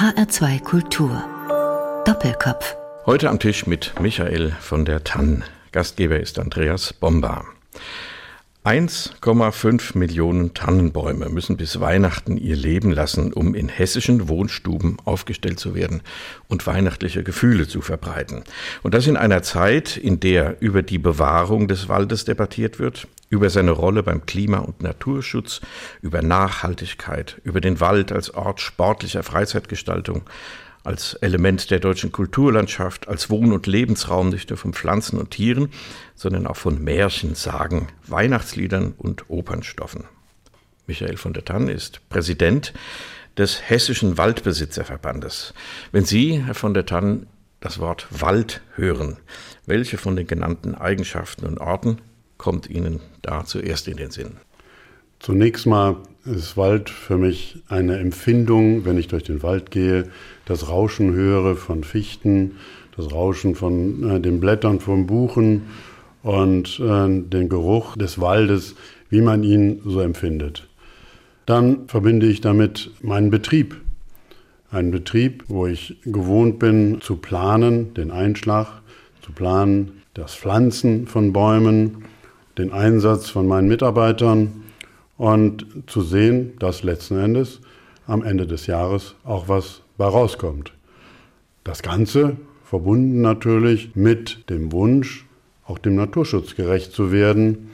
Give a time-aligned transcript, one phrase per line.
[0.00, 1.22] HR2 Kultur.
[2.06, 2.74] Doppelkopf.
[3.04, 5.44] Heute am Tisch mit Michael von der Tann.
[5.72, 7.44] Gastgeber ist Andreas Bomba.
[8.62, 15.74] 1,5 Millionen Tannenbäume müssen bis Weihnachten ihr Leben lassen, um in hessischen Wohnstuben aufgestellt zu
[15.74, 16.02] werden
[16.46, 18.44] und weihnachtliche Gefühle zu verbreiten.
[18.82, 23.48] Und das in einer Zeit, in der über die Bewahrung des Waldes debattiert wird, über
[23.48, 25.62] seine Rolle beim Klima- und Naturschutz,
[26.02, 30.28] über Nachhaltigkeit, über den Wald als Ort sportlicher Freizeitgestaltung,
[30.84, 35.68] als Element der deutschen Kulturlandschaft, als Wohn- und Lebensraum nicht nur von Pflanzen und Tieren,
[36.14, 40.04] sondern auch von Märchen, Sagen, Weihnachtsliedern und Opernstoffen.
[40.86, 42.72] Michael von der Tann ist Präsident
[43.36, 45.54] des Hessischen Waldbesitzerverbandes.
[45.92, 47.26] Wenn Sie, Herr von der Tann,
[47.60, 49.18] das Wort Wald hören,
[49.66, 51.98] welche von den genannten Eigenschaften und Orten
[52.38, 54.38] kommt Ihnen da zuerst in den Sinn?
[55.20, 60.10] Zunächst mal ist Wald für mich eine Empfindung, wenn ich durch den Wald gehe,
[60.50, 62.56] das Rauschen höre von Fichten,
[62.96, 65.62] das Rauschen von äh, den Blättern von Buchen
[66.24, 68.74] und äh, den Geruch des Waldes,
[69.10, 70.66] wie man ihn so empfindet.
[71.46, 73.76] Dann verbinde ich damit meinen Betrieb.
[74.72, 78.82] Einen Betrieb, wo ich gewohnt bin zu planen, den Einschlag,
[79.22, 82.04] zu planen, das Pflanzen von Bäumen,
[82.58, 84.64] den Einsatz von meinen Mitarbeitern
[85.16, 87.60] und zu sehen, dass letzten Endes
[88.08, 90.72] am Ende des Jahres auch was bei rauskommt.
[91.62, 95.26] Das Ganze verbunden natürlich mit dem Wunsch,
[95.66, 97.68] auch dem Naturschutz gerecht zu werden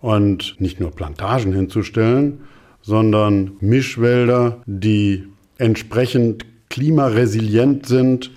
[0.00, 2.40] und nicht nur Plantagen hinzustellen,
[2.80, 5.24] sondern Mischwälder, die
[5.58, 8.30] entsprechend klimaresilient sind,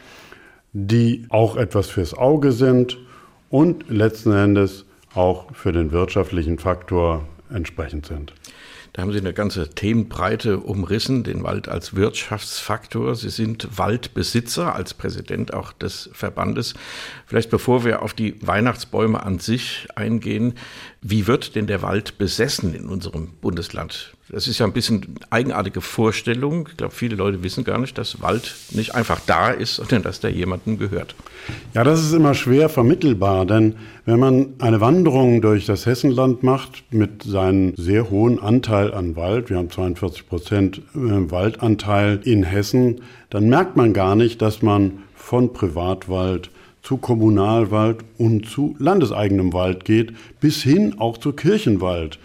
[0.73, 2.97] die auch etwas fürs Auge sind
[3.49, 4.83] und letzten Endes
[5.15, 8.33] auch für den wirtschaftlichen Faktor entsprechend sind.
[8.93, 13.15] Da haben Sie eine ganze Themenbreite umrissen, den Wald als Wirtschaftsfaktor.
[13.15, 16.73] Sie sind Waldbesitzer als Präsident auch des Verbandes.
[17.25, 20.55] Vielleicht bevor wir auf die Weihnachtsbäume an sich eingehen,
[21.01, 24.15] wie wird denn der Wald besessen in unserem Bundesland?
[24.31, 26.67] Das ist ja ein bisschen eigenartige Vorstellung.
[26.69, 30.19] Ich glaube, viele Leute wissen gar nicht, dass Wald nicht einfach da ist, sondern dass
[30.19, 31.15] der jemandem gehört.
[31.73, 33.75] Ja, das ist immer schwer vermittelbar, denn
[34.05, 39.49] wenn man eine Wanderung durch das Hessenland macht mit seinem sehr hohen Anteil an Wald,
[39.49, 43.01] wir haben 42 Prozent äh, Waldanteil in Hessen,
[43.31, 46.51] dann merkt man gar nicht, dass man von Privatwald
[46.83, 52.19] zu Kommunalwald und zu landeseigenem Wald geht, bis hin auch zu Kirchenwald.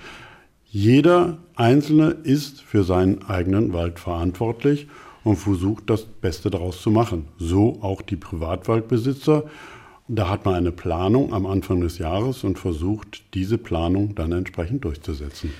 [0.76, 4.88] Jeder Einzelne ist für seinen eigenen Wald verantwortlich
[5.22, 7.28] und versucht, das Beste daraus zu machen.
[7.38, 9.44] So auch die Privatwaldbesitzer.
[10.08, 14.84] Da hat man eine Planung am Anfang des Jahres und versucht, diese Planung dann entsprechend
[14.84, 15.54] durchzusetzen.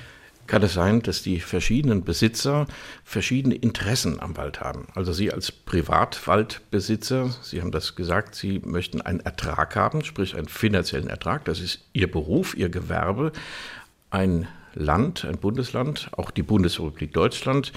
[0.49, 2.67] Kann es sein, dass die verschiedenen Besitzer
[3.05, 4.89] verschiedene Interessen am Wald haben?
[4.97, 10.49] Also Sie als Privatwaldbesitzer, Sie haben das gesagt, Sie möchten einen Ertrag haben, sprich einen
[10.49, 11.45] finanziellen Ertrag.
[11.45, 13.31] Das ist Ihr Beruf, Ihr Gewerbe.
[14.11, 17.73] Ein Land, ein Bundesland, auch die Bundesrepublik Deutschland,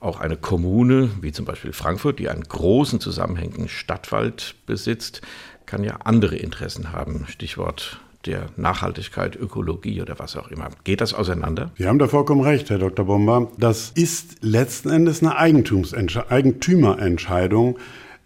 [0.00, 5.20] auch eine Kommune, wie zum Beispiel Frankfurt, die einen großen zusammenhängenden Stadtwald besitzt,
[5.66, 7.26] kann ja andere Interessen haben.
[7.28, 10.68] Stichwort der Nachhaltigkeit, Ökologie oder was auch immer.
[10.84, 11.70] Geht das auseinander?
[11.78, 13.06] Sie haben da vollkommen recht, Herr Dr.
[13.06, 13.50] Bomber.
[13.56, 17.78] Das ist letzten Endes eine Eigentümerentscheidung,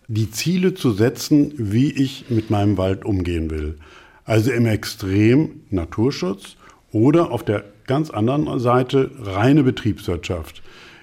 [0.09, 3.79] die Ziele zu setzen, wie ich mit meinem Wald umgehen will.
[4.25, 6.57] Also im Extrem Naturschutz
[6.91, 10.63] oder auf der ganz anderen Seite reine Betriebswirtschaft.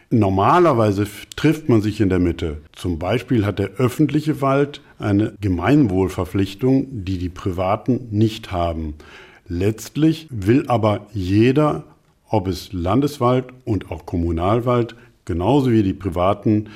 [0.09, 2.57] Normalerweise trifft man sich in der Mitte.
[2.73, 8.95] Zum Beispiel hat der öffentliche Wald eine Gemeinwohlverpflichtung, die die Privaten nicht haben.
[9.47, 11.85] Letztlich will aber jeder,
[12.27, 16.69] ob es Landeswald und auch Kommunalwald, genauso wie die Privaten,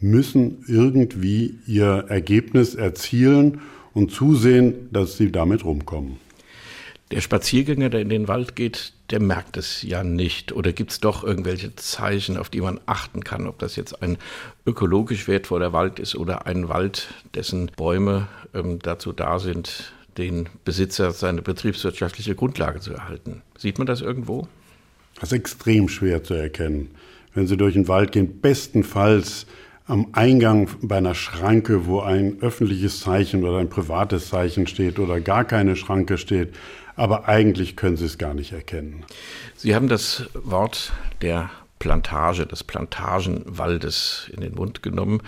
[0.00, 3.60] müssen irgendwie ihr Ergebnis erzielen
[3.94, 6.18] und zusehen, dass sie damit rumkommen.
[7.10, 10.52] Der Spaziergänger, der in den Wald geht, der merkt es ja nicht.
[10.52, 14.18] Oder gibt es doch irgendwelche Zeichen, auf die man achten kann, ob das jetzt ein
[14.66, 21.12] ökologisch wertvoller Wald ist oder ein Wald, dessen Bäume ähm, dazu da sind, den Besitzer
[21.12, 23.42] seine betriebswirtschaftliche Grundlage zu erhalten.
[23.58, 24.48] Sieht man das irgendwo?
[25.20, 26.90] Das ist extrem schwer zu erkennen.
[27.34, 29.46] Wenn Sie durch den Wald gehen, bestenfalls
[29.86, 35.20] am Eingang bei einer Schranke, wo ein öffentliches Zeichen oder ein privates Zeichen steht oder
[35.20, 36.54] gar keine Schranke steht,
[36.96, 39.04] aber eigentlich können Sie es gar nicht erkennen.
[39.54, 45.22] Sie haben das Wort der Plantage, des Plantagenwaldes in den Mund genommen.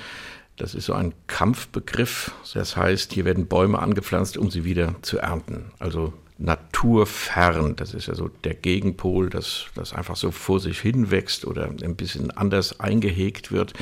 [0.57, 2.33] Das ist so ein Kampfbegriff.
[2.55, 5.71] Das heißt, hier werden Bäume angepflanzt, um sie wieder zu ernten.
[5.79, 7.77] Also naturfern.
[7.77, 11.65] Das ist ja so der Gegenpol, dass das einfach so vor sich hin wächst oder
[11.69, 13.75] ein bisschen anders eingehegt wird.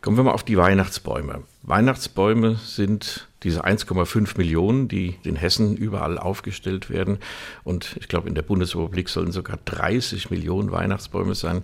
[0.00, 1.42] Kommen wir mal auf die Weihnachtsbäume.
[1.62, 7.18] Weihnachtsbäume sind diese 1,5 Millionen, die in Hessen überall aufgestellt werden.
[7.64, 11.62] Und ich glaube, in der Bundesrepublik sollen sogar 30 Millionen Weihnachtsbäume sein.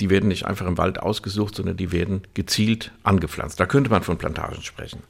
[0.00, 3.60] Die werden nicht einfach im Wald ausgesucht, sondern die werden gezielt angepflanzt.
[3.60, 5.00] Da könnte man von Plantagen sprechen.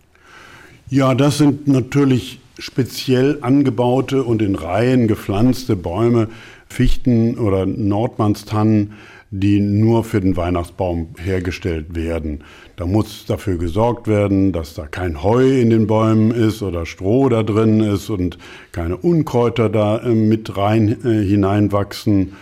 [0.89, 6.29] Ja, das sind natürlich speziell angebaute und in Reihen gepflanzte Bäume,
[6.69, 8.95] Fichten oder Nordmannstannen,
[9.35, 12.45] die nur für den Weihnachtsbaum hergestellt werden.
[12.77, 17.31] Da muss dafür gesorgt werden, dass da kein Heu in den Bäumen ist oder Stroh
[17.31, 18.37] da drin ist und
[18.73, 22.35] keine Unkräuter da äh, mit rein äh, hineinwachsen.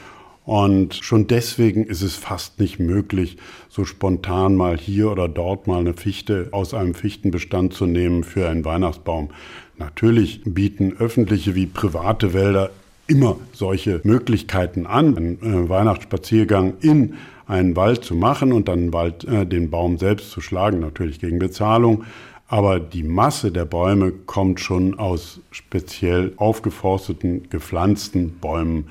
[0.44, 3.36] Und schon deswegen ist es fast nicht möglich,
[3.68, 8.48] so spontan mal hier oder dort mal eine Fichte aus einem Fichtenbestand zu nehmen für
[8.48, 9.28] einen Weihnachtsbaum.
[9.78, 12.70] Natürlich bieten öffentliche wie private Wälder
[13.10, 17.14] immer solche Möglichkeiten an, einen äh, Weihnachtsspaziergang in
[17.46, 21.40] einen Wald zu machen und dann Wald, äh, den Baum selbst zu schlagen, natürlich gegen
[21.40, 22.04] Bezahlung.
[22.46, 28.88] Aber die Masse der Bäume kommt schon aus speziell aufgeforsteten, gepflanzten Bäumen,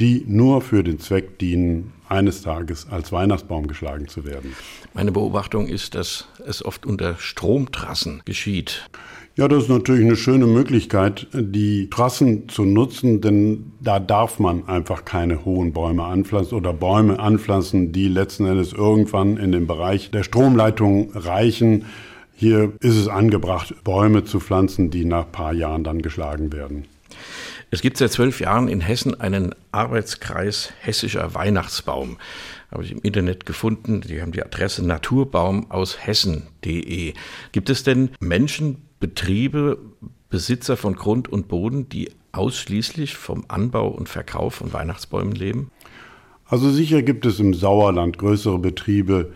[0.00, 4.54] die nur für den Zweck dienen, eines Tages als Weihnachtsbaum geschlagen zu werden.
[4.92, 8.90] Meine Beobachtung ist, dass es oft unter Stromtrassen geschieht.
[9.34, 14.68] Ja, das ist natürlich eine schöne Möglichkeit, die Trassen zu nutzen, denn da darf man
[14.68, 20.10] einfach keine hohen Bäume anpflanzen oder Bäume anpflanzen, die letzten Endes irgendwann in den Bereich
[20.10, 21.86] der Stromleitung reichen.
[22.34, 26.84] Hier ist es angebracht, Bäume zu pflanzen, die nach ein paar Jahren dann geschlagen werden.
[27.70, 32.18] Es gibt seit zwölf Jahren in Hessen einen Arbeitskreis Hessischer Weihnachtsbaum.
[32.70, 34.02] Habe ich im Internet gefunden.
[34.02, 37.14] Die haben die Adresse naturbaum aus hessen.de.
[37.52, 39.78] Gibt es denn Menschen, Betriebe,
[40.30, 45.72] Besitzer von Grund und Boden, die ausschließlich vom Anbau und Verkauf von Weihnachtsbäumen leben?
[46.46, 49.32] Also sicher gibt es im Sauerland größere Betriebe,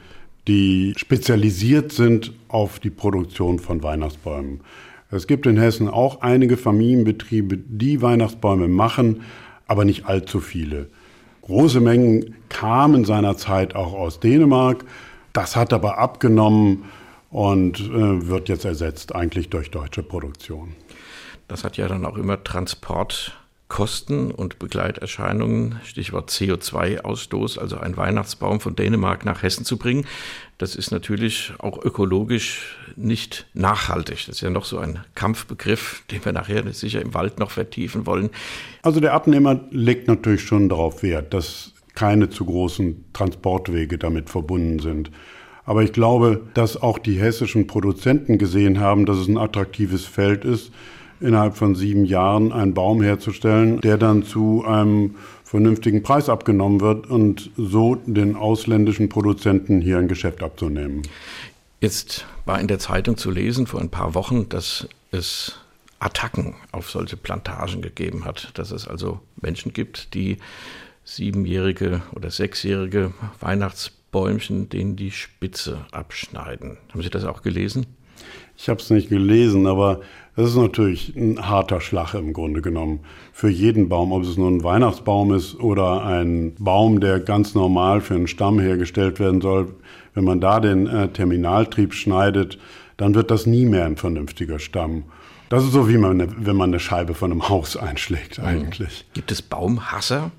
[0.47, 4.61] die spezialisiert sind auf die Produktion von Weihnachtsbäumen.
[5.11, 9.23] Es gibt in Hessen auch einige Familienbetriebe, die Weihnachtsbäume machen,
[9.67, 10.87] aber nicht allzu viele.
[11.43, 14.85] Große Mengen kamen seinerzeit auch aus Dänemark.
[15.33, 16.85] Das hat aber abgenommen
[17.37, 20.75] und äh, wird jetzt ersetzt eigentlich durch deutsche Produktion.
[21.49, 28.75] Das hat ja dann auch immer Transportkosten und Begleiterscheinungen, Stichwort CO2-Ausstoß, also ein Weihnachtsbaum von
[28.75, 30.07] Dänemark nach Hessen zu bringen.
[30.57, 34.25] Das ist natürlich auch ökologisch nicht nachhaltig.
[34.25, 38.07] Das ist ja noch so ein Kampfbegriff, den wir nachher sicher im Wald noch vertiefen
[38.07, 38.31] wollen.
[38.81, 44.79] Also der Abnehmer legt natürlich schon darauf Wert, dass keine zu großen Transportwege damit verbunden
[44.79, 45.11] sind.
[45.67, 50.45] Aber ich glaube, dass auch die hessischen Produzenten gesehen haben, dass es ein attraktives Feld
[50.45, 50.71] ist,
[51.21, 57.09] innerhalb von sieben Jahren einen Baum herzustellen, der dann zu einem vernünftigen Preis abgenommen wird
[57.09, 61.03] und so den ausländischen Produzenten hier ein Geschäft abzunehmen.
[61.81, 65.59] Jetzt war in der Zeitung zu lesen vor ein paar Wochen, dass es
[65.99, 70.39] Attacken auf solche Plantagen gegeben hat, dass es also Menschen gibt, die
[71.05, 76.79] siebenjährige oder sechsjährige Weihnachts Bäumchen, denen die Spitze abschneiden.
[76.91, 77.85] Haben Sie das auch gelesen?
[78.57, 80.01] Ich habe es nicht gelesen, aber
[80.37, 83.01] es ist natürlich ein harter Schlag im Grunde genommen.
[83.35, 88.01] Für jeden Baum, ob es nun ein Weihnachtsbaum ist oder ein Baum, der ganz normal
[88.01, 89.75] für einen Stamm hergestellt werden soll.
[90.15, 92.57] Wenn man da den äh, Terminaltrieb schneidet,
[92.97, 95.05] dann wird das nie mehr ein vernünftiger Stamm.
[95.51, 98.47] Das ist so, wie man, wenn man eine Scheibe von einem Haus einschlägt mhm.
[98.47, 99.05] eigentlich.
[99.13, 100.31] Gibt es Baumhasser?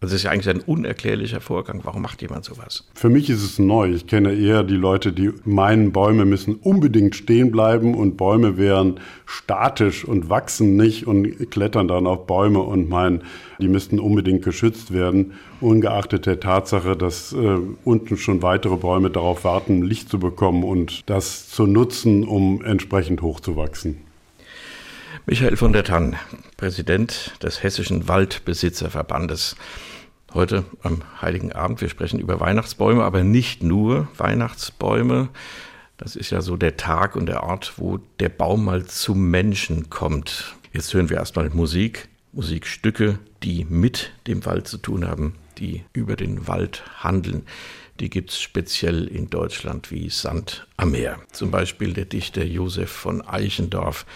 [0.00, 1.80] Das ist ja eigentlich ein unerklärlicher Vorgang.
[1.84, 2.84] Warum macht jemand sowas?
[2.92, 3.92] Für mich ist es neu.
[3.92, 9.00] Ich kenne eher die Leute, die meinen, Bäume müssen unbedingt stehen bleiben und Bäume wären
[9.24, 13.22] statisch und wachsen nicht und klettern dann auf Bäume und meinen,
[13.58, 19.44] die müssten unbedingt geschützt werden, ungeachtet der Tatsache, dass äh, unten schon weitere Bäume darauf
[19.44, 24.05] warten, Licht zu bekommen und das zu nutzen, um entsprechend hochzuwachsen.
[25.28, 26.14] Michael von der Tann,
[26.56, 29.56] Präsident des Hessischen Waldbesitzerverbandes.
[30.32, 35.30] Heute am Heiligen Abend, wir sprechen über Weihnachtsbäume, aber nicht nur Weihnachtsbäume.
[35.96, 39.90] Das ist ja so der Tag und der Ort, wo der Baum mal zum Menschen
[39.90, 40.54] kommt.
[40.72, 46.16] Jetzt hören wir erstmal Musik, Musikstücke, die mit dem Wald zu tun haben, die über
[46.16, 47.44] den Wald handeln
[48.00, 51.18] die gibt es speziell in Deutschland wie Sand am Meer.
[51.32, 54.06] Zum Beispiel der Dichter Josef von Eichendorff.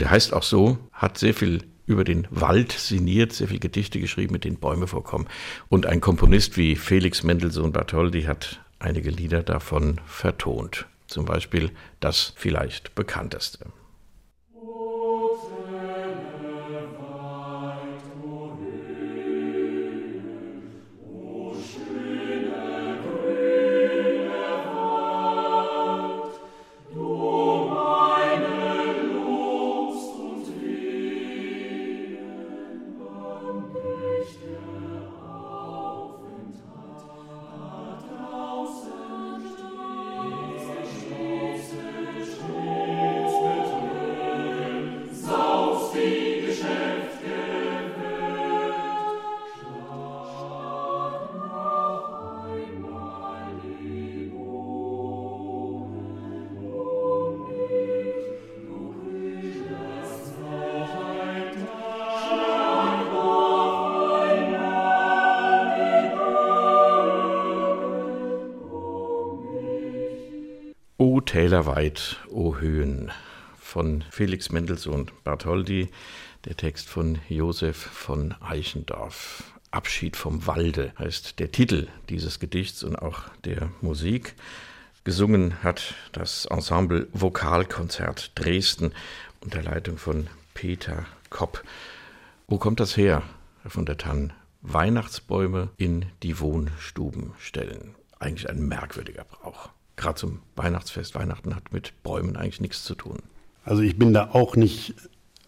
[0.00, 4.32] Der heißt auch so, hat sehr viel über den Wald sinniert, sehr viele Gedichte geschrieben,
[4.32, 5.26] mit denen Bäume vorkommen.
[5.68, 10.86] Und ein Komponist wie Felix Mendelssohn Bartholdy hat einige Lieder davon vertont.
[11.06, 13.66] Zum Beispiel das vielleicht bekannteste.
[70.98, 73.12] O Täler weit, o Höhen
[73.58, 75.90] von Felix Mendelssohn Bartholdy,
[76.46, 79.42] der Text von Josef von Eichendorff.
[79.70, 84.36] Abschied vom Walde heißt der Titel dieses Gedichts und auch der Musik.
[85.04, 88.92] Gesungen hat das Ensemble Vokalkonzert Dresden
[89.40, 91.62] unter Leitung von Peter Kopp.
[92.48, 93.22] Wo kommt das her,
[93.60, 94.32] Herr von der Tann?
[94.62, 97.94] Weihnachtsbäume in die Wohnstuben stellen.
[98.18, 99.75] Eigentlich ein merkwürdiger Brauch.
[99.96, 101.14] Gerade zum Weihnachtsfest.
[101.14, 103.18] Weihnachten hat mit Bäumen eigentlich nichts zu tun.
[103.64, 104.94] Also ich bin da auch nicht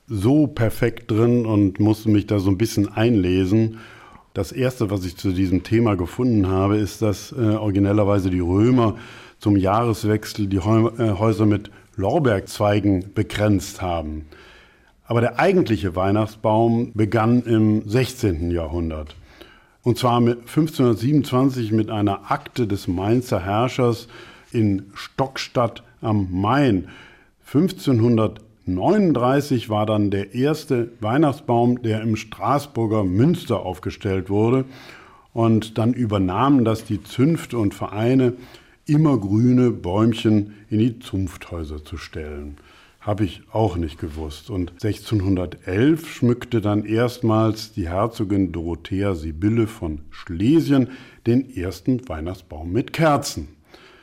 [0.09, 3.78] so perfekt drin und musste mich da so ein bisschen einlesen.
[4.35, 8.97] Das erste, was ich zu diesem Thema gefunden habe, ist, dass äh, originellerweise die Römer
[9.38, 14.26] zum Jahreswechsel die äh, Häuser mit Lorbeerzweigen begrenzt haben.
[15.05, 18.50] Aber der eigentliche Weihnachtsbaum begann im 16.
[18.50, 19.17] Jahrhundert.
[19.83, 24.09] Und zwar mit 1527 mit einer Akte des Mainzer Herrschers
[24.52, 26.88] in Stockstadt am Main.
[27.47, 34.64] 1539 war dann der erste Weihnachtsbaum, der im Straßburger Münster aufgestellt wurde.
[35.33, 38.35] Und dann übernahmen das die Zünfte und Vereine,
[38.87, 42.57] immergrüne Bäumchen in die Zunfthäuser zu stellen.
[43.00, 44.50] Habe ich auch nicht gewusst.
[44.50, 50.88] Und 1611 schmückte dann erstmals die Herzogin Dorothea Sibylle von Schlesien
[51.26, 53.49] den ersten Weihnachtsbaum mit Kerzen.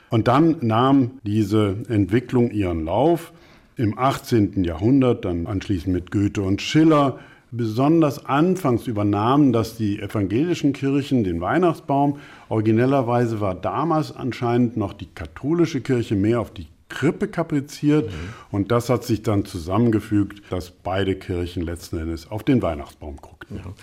[0.10, 3.34] Und dann nahm diese Entwicklung ihren Lauf
[3.76, 4.64] im 18.
[4.64, 7.20] Jahrhundert, dann anschließend mit Goethe und Schiller.
[7.52, 12.18] Besonders anfangs übernahmen das die evangelischen Kirchen den Weihnachtsbaum.
[12.50, 18.08] Originellerweise war damals anscheinend noch die katholische Kirche mehr auf die Krippe kapriziert.
[18.08, 18.34] Mhm.
[18.52, 23.58] Und das hat sich dann zusammengefügt, dass beide Kirchen letzten Endes auf den Weihnachtsbaum guckten.
[23.58, 23.74] Ja.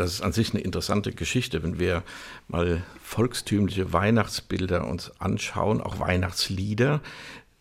[0.00, 2.02] Das ist an sich eine interessante Geschichte, wenn wir
[2.48, 7.02] mal volkstümliche Weihnachtsbilder uns anschauen, auch Weihnachtslieder,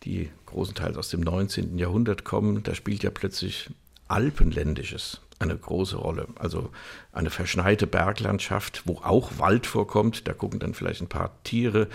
[0.04, 1.78] die großenteils aus dem 19.
[1.78, 2.64] Jahrhundert kommen.
[2.64, 3.70] Da spielt ja plötzlich
[4.08, 6.28] Alpenländisches eine große Rolle.
[6.36, 6.70] Also
[7.12, 10.26] eine verschneite Berglandschaft, wo auch Wald vorkommt.
[10.26, 11.90] Da gucken dann vielleicht ein paar Tiere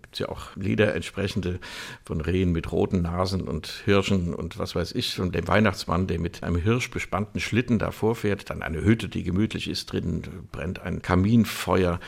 [0.00, 1.58] gibt es ja auch Lieder entsprechende
[2.04, 6.18] von Rehen mit roten Nasen und Hirschen und was weiß ich, von dem Weihnachtsmann, der
[6.18, 10.22] mit einem Hirsch bespannten Schlitten da vorfährt, dann eine Hütte, die gemütlich ist, drin
[10.52, 12.00] brennt ein Kaminfeuer,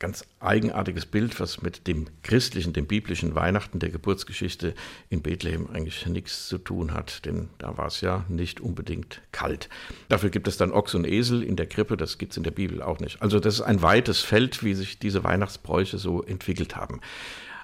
[0.00, 4.74] ganz eigenartiges Bild, was mit dem christlichen, dem biblischen Weihnachten der Geburtsgeschichte
[5.10, 9.68] in Bethlehem eigentlich nichts zu tun hat, denn da war es ja nicht unbedingt kalt.
[10.08, 12.50] Dafür gibt es dann Ochs und Esel in der Krippe, das gibt es in der
[12.50, 13.22] Bibel auch nicht.
[13.22, 17.00] Also das ist ein weites Feld, wie sich diese Weihnachtsbräuche so entwickelt haben.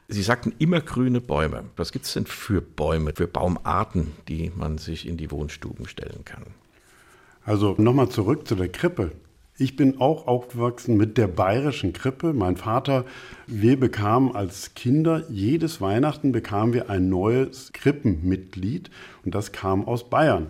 [0.08, 1.64] Sie sagten immer grüne Bäume.
[1.76, 6.24] Was gibt es denn für Bäume, für Baumarten, die man sich in die Wohnstuben stellen
[6.24, 6.44] kann?
[7.44, 9.12] Also nochmal zurück zu der Krippe.
[9.58, 12.34] Ich bin auch aufgewachsen mit der bayerischen Krippe.
[12.34, 13.06] Mein Vater,
[13.46, 18.90] wir bekamen als Kinder, jedes Weihnachten bekamen wir ein neues Krippenmitglied
[19.24, 20.48] und das kam aus Bayern.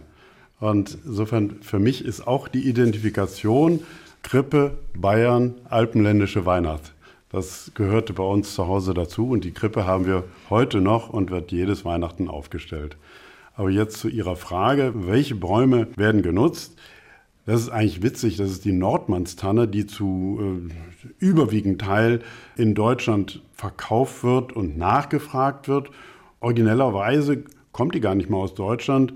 [0.59, 3.81] Und insofern für mich ist auch die Identifikation
[4.25, 6.93] Krippe, Bayern, alpenländische Weihnacht.
[7.31, 11.31] Das gehörte bei uns zu Hause dazu und die Krippe haben wir heute noch und
[11.31, 12.97] wird jedes Weihnachten aufgestellt.
[13.55, 16.77] Aber jetzt zu Ihrer Frage, welche Bäume werden genutzt?
[17.47, 22.21] Das ist eigentlich witzig, das ist die Nordmannstanne, die zu äh, überwiegend Teil
[22.57, 25.91] in Deutschland verkauft wird und nachgefragt wird.
[26.41, 29.15] Originellerweise kommt die gar nicht mal aus Deutschland,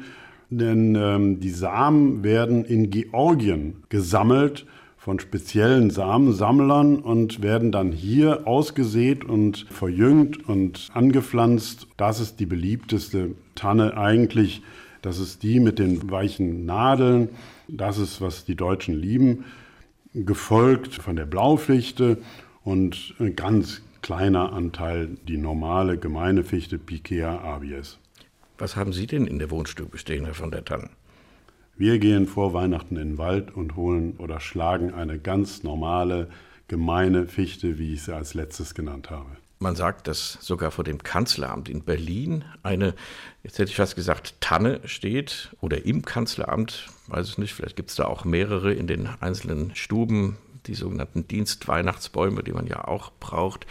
[0.48, 4.64] denn ähm, die Samen werden in Georgien gesammelt
[4.96, 11.88] von speziellen Samensammlern und werden dann hier ausgesät und verjüngt und angepflanzt.
[11.96, 14.62] Das ist die beliebteste Tanne eigentlich.
[15.02, 17.30] Das ist die mit den weichen Nadeln
[17.72, 19.44] das ist, was die Deutschen lieben,
[20.14, 22.18] gefolgt von der Blaufichte
[22.64, 27.98] und ein ganz kleiner Anteil die normale gemeine Fichte Pikea abies.
[28.58, 30.90] Was haben Sie denn in der Wohnstube stehen, Herr von der Tann?
[31.76, 36.28] Wir gehen vor Weihnachten in den Wald und holen oder schlagen eine ganz normale,
[36.68, 39.30] gemeine Fichte, wie ich sie als letztes genannt habe.
[39.62, 42.94] Man sagt, dass sogar vor dem Kanzleramt in Berlin eine,
[43.42, 47.90] jetzt hätte ich fast gesagt, Tanne steht oder im Kanzleramt, weiß ich nicht, vielleicht gibt
[47.90, 53.12] es da auch mehrere in den einzelnen Stuben, die sogenannten Dienstweihnachtsbäume, die man ja auch
[53.20, 53.66] braucht.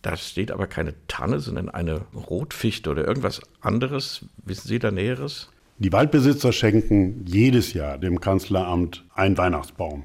[0.00, 4.24] Da steht aber keine Tanne, sondern eine Rotfichte oder irgendwas anderes.
[4.46, 5.50] Wissen Sie da Näheres?
[5.76, 10.04] Die Waldbesitzer schenken jedes Jahr dem Kanzleramt einen Weihnachtsbaum.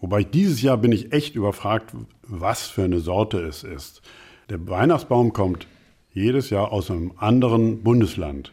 [0.00, 4.02] Wobei dieses Jahr bin ich echt überfragt, was für eine Sorte es ist.
[4.48, 5.66] Der Weihnachtsbaum kommt
[6.12, 8.52] jedes Jahr aus einem anderen Bundesland.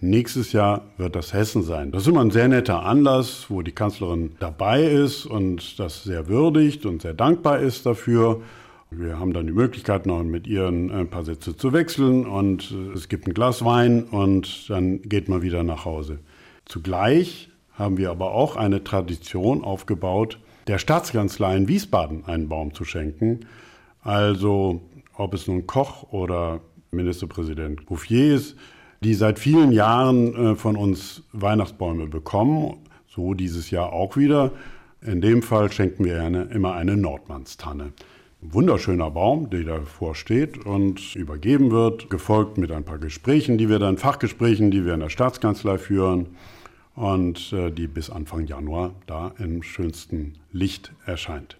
[0.00, 1.90] Nächstes Jahr wird das Hessen sein.
[1.90, 6.28] Das ist immer ein sehr netter Anlass, wo die Kanzlerin dabei ist und das sehr
[6.28, 8.42] würdigt und sehr dankbar ist dafür.
[8.90, 13.08] Wir haben dann die Möglichkeit, noch mit ihr ein paar Sätze zu wechseln und es
[13.08, 16.18] gibt ein Glas Wein und dann geht man wieder nach Hause.
[16.66, 22.84] Zugleich haben wir aber auch eine Tradition aufgebaut, der Staatskanzlei in Wiesbaden einen Baum zu
[22.84, 23.40] schenken.
[24.02, 24.80] Also
[25.14, 28.56] ob es nun Koch oder Ministerpräsident Bouffier ist,
[29.02, 34.52] die seit vielen Jahren äh, von uns Weihnachtsbäume bekommen, so dieses Jahr auch wieder.
[35.02, 37.92] In dem Fall schenken wir eine, immer eine Nordmannstanne.
[38.42, 43.68] Ein wunderschöner Baum, der davor steht und übergeben wird, gefolgt mit ein paar Gesprächen, die
[43.68, 46.28] wir dann, Fachgesprächen, die wir in der Staatskanzlei führen
[46.96, 51.58] und äh, die bis Anfang Januar da im schönsten Licht erscheint.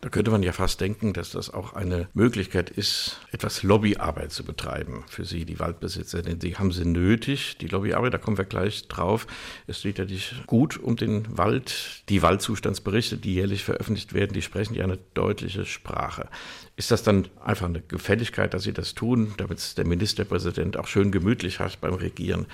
[0.00, 4.44] Da könnte man ja fast denken, dass das auch eine Möglichkeit ist, etwas Lobbyarbeit zu
[4.44, 6.22] betreiben für Sie, die Waldbesitzer.
[6.22, 9.26] Denn Sie haben sie nötig, die Lobbyarbeit, da kommen wir gleich drauf.
[9.66, 12.04] Es steht ja nicht gut um den Wald.
[12.10, 16.28] Die Waldzustandsberichte, die jährlich veröffentlicht werden, die sprechen ja eine deutliche Sprache.
[16.76, 20.86] Ist das dann einfach eine Gefälligkeit, dass Sie das tun, damit es der Ministerpräsident auch
[20.86, 22.46] schön gemütlich hat beim Regieren?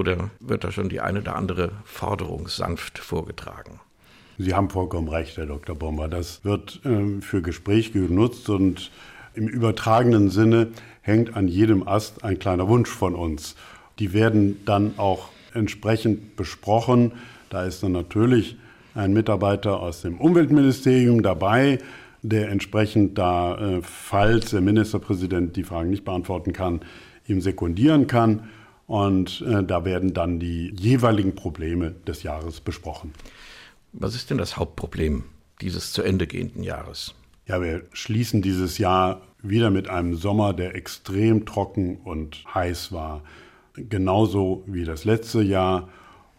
[0.00, 3.80] Oder wird da schon die eine oder andere Forderung sanft vorgetragen?
[4.38, 5.76] Sie haben vollkommen recht, Herr Dr.
[5.76, 6.08] Bomber.
[6.08, 8.90] Das wird äh, für Gespräche genutzt und
[9.34, 10.68] im übertragenen Sinne
[11.02, 13.56] hängt an jedem Ast ein kleiner Wunsch von uns.
[13.98, 17.12] Die werden dann auch entsprechend besprochen.
[17.50, 18.56] Da ist dann natürlich
[18.94, 21.78] ein Mitarbeiter aus dem Umweltministerium dabei,
[22.22, 26.80] der entsprechend da, äh, falls der Ministerpräsident die Fragen nicht beantworten kann,
[27.26, 28.48] ihm sekundieren kann.
[28.90, 33.12] Und äh, da werden dann die jeweiligen Probleme des Jahres besprochen.
[33.92, 35.22] Was ist denn das Hauptproblem
[35.60, 37.14] dieses zu Ende gehenden Jahres?
[37.46, 43.22] Ja, wir schließen dieses Jahr wieder mit einem Sommer, der extrem trocken und heiß war.
[43.74, 45.88] Genauso wie das letzte Jahr.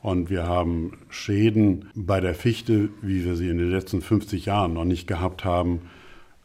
[0.01, 4.73] Und wir haben Schäden bei der Fichte, wie wir sie in den letzten 50 Jahren
[4.73, 5.83] noch nicht gehabt haben.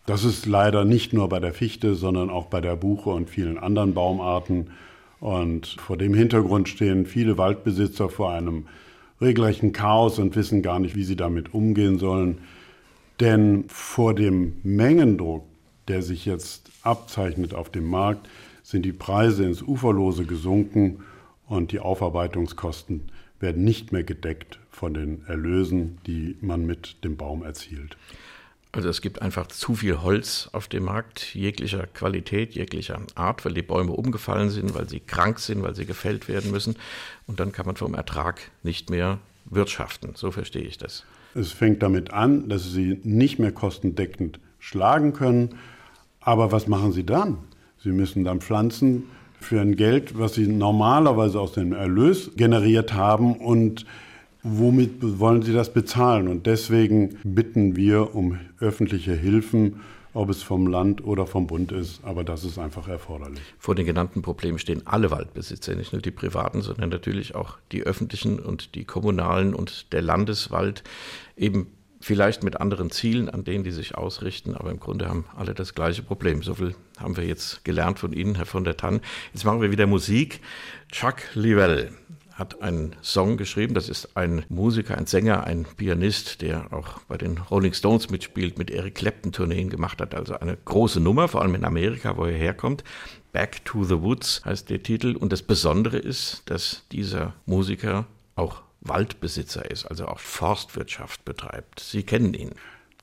[0.06, 3.58] Das ist leider nicht nur bei der Fichte, sondern auch bei der Buche und vielen
[3.58, 4.70] anderen Baumarten.
[5.20, 8.66] Und vor dem Hintergrund stehen viele Waldbesitzer vor einem
[9.20, 12.38] regelrechten Chaos und wissen gar nicht, wie sie damit umgehen sollen.
[13.20, 15.44] Denn vor dem Mengendruck,
[15.88, 18.28] der sich jetzt abzeichnet auf dem Markt,
[18.62, 21.00] sind die Preise ins Uferlose gesunken
[21.46, 23.02] und die Aufarbeitungskosten
[23.40, 27.96] werden nicht mehr gedeckt von den Erlösen, die man mit dem Baum erzielt.
[28.72, 33.54] Also es gibt einfach zu viel Holz auf dem Markt, jeglicher Qualität, jeglicher Art, weil
[33.54, 36.76] die Bäume umgefallen sind, weil sie krank sind, weil sie gefällt werden müssen.
[37.26, 40.10] Und dann kann man vom Ertrag nicht mehr wirtschaften.
[40.14, 41.04] So verstehe ich das.
[41.34, 45.56] Es fängt damit an, dass sie nicht mehr kostendeckend schlagen können.
[46.20, 47.38] Aber was machen sie dann?
[47.82, 49.04] Sie müssen dann Pflanzen
[49.40, 53.86] für ein Geld, was sie normalerweise aus dem Erlös generiert haben und
[54.46, 56.28] womit wollen Sie das bezahlen?
[56.28, 59.80] Und deswegen bitten wir um öffentliche Hilfen,
[60.14, 63.42] ob es vom Land oder vom Bund ist, aber das ist einfach erforderlich.
[63.58, 67.82] Vor den genannten Problemen stehen alle Waldbesitzer, nicht nur die privaten, sondern natürlich auch die
[67.82, 70.84] öffentlichen und die kommunalen und der Landeswald,
[71.36, 71.66] eben
[72.00, 75.74] vielleicht mit anderen Zielen, an denen die sich ausrichten, aber im Grunde haben alle das
[75.74, 76.42] gleiche Problem.
[76.42, 79.00] So viel haben wir jetzt gelernt von Ihnen, Herr von der Tann.
[79.34, 80.40] Jetzt machen wir wieder Musik.
[80.92, 81.90] Chuck Livell
[82.36, 83.74] hat einen Song geschrieben.
[83.74, 88.58] Das ist ein Musiker, ein Sänger, ein Pianist, der auch bei den Rolling Stones mitspielt,
[88.58, 90.14] mit Eric Clapton Tourneen gemacht hat.
[90.14, 92.84] Also eine große Nummer, vor allem in Amerika, wo er herkommt.
[93.32, 95.16] Back to the Woods heißt der Titel.
[95.16, 101.80] Und das Besondere ist, dass dieser Musiker auch Waldbesitzer ist, also auch Forstwirtschaft betreibt.
[101.80, 102.50] Sie kennen ihn.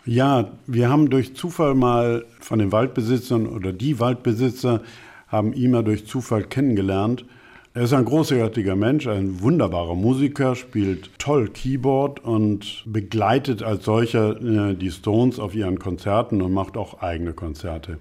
[0.05, 4.81] Ja, wir haben durch Zufall mal von den Waldbesitzern oder die Waldbesitzer
[5.27, 7.25] haben ihn mal durch Zufall kennengelernt.
[7.75, 14.39] Er ist ein großartiger Mensch, ein wunderbarer Musiker, spielt toll Keyboard und begleitet als solcher
[14.39, 17.97] äh, die Stones auf ihren Konzerten und macht auch eigene Konzerte.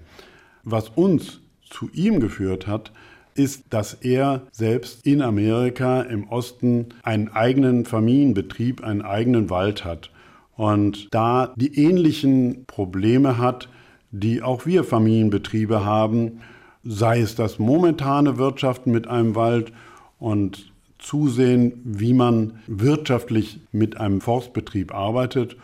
[0.63, 2.91] Was uns zu ihm geführt hat,
[3.33, 10.11] ist, dass er selbst in Amerika im Osten einen eigenen Familienbetrieb, einen eigenen Wald hat
[10.55, 13.69] und da die ähnlichen Probleme hat,
[14.11, 16.41] die auch wir Familienbetriebe haben
[16.83, 19.71] sei es das momentane Wirtschaften mit einem Wald
[20.19, 25.57] und zusehen, wie man wirtschaftlich mit einem Forstbetrieb arbeitet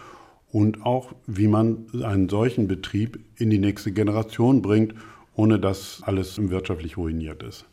[0.51, 4.95] und auch wie man einen solchen Betrieb in die nächste Generation bringt,
[5.35, 7.65] ohne dass alles wirtschaftlich ruiniert ist.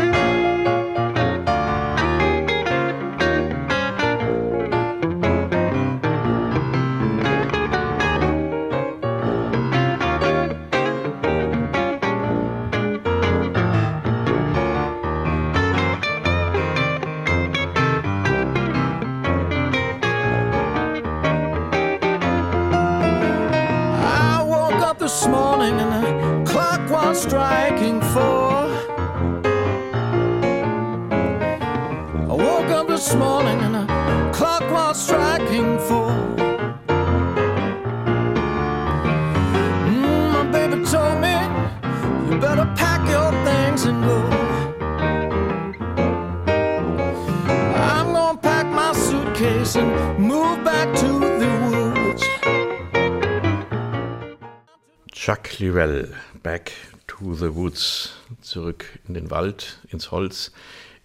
[0.00, 0.49] making
[58.42, 60.52] zurück in den Wald, ins Holz,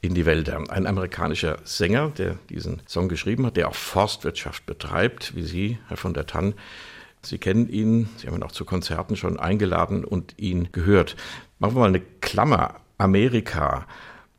[0.02, 0.64] in die Wälder.
[0.70, 5.98] Ein amerikanischer Sänger, der diesen Song geschrieben hat, der auch Forstwirtschaft betreibt, wie Sie, Herr
[5.98, 6.54] von der Tann.
[7.22, 11.16] Sie kennen ihn, Sie haben ihn auch zu Konzerten schon eingeladen und ihn gehört.
[11.60, 12.76] Machen wir mal eine Klammer.
[12.98, 13.86] Amerika.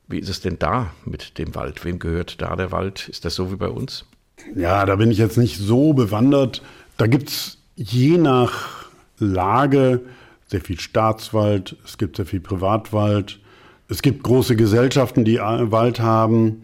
[0.09, 1.85] Wie ist es denn da mit dem Wald?
[1.85, 3.09] Wem gehört da der Wald?
[3.09, 4.07] Ist das so wie bei uns?
[4.55, 6.63] Ja, da bin ich jetzt nicht so bewandert.
[6.97, 8.87] Da gibt es je nach
[9.19, 10.01] Lage
[10.47, 13.41] sehr viel Staatswald, es gibt sehr viel Privatwald,
[13.89, 16.63] es gibt große Gesellschaften, die Wald haben.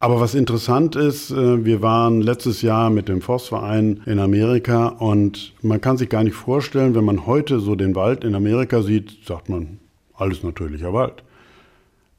[0.00, 5.54] Aber was interessant ist, äh, wir waren letztes Jahr mit dem Forstverein in Amerika und
[5.60, 9.26] man kann sich gar nicht vorstellen, wenn man heute so den Wald in Amerika sieht,
[9.26, 9.78] sagt man,
[10.14, 11.24] alles natürlicher Wald.